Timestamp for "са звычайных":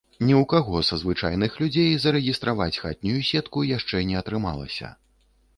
0.87-1.57